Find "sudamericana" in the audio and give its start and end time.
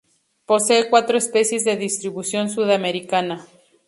2.49-3.45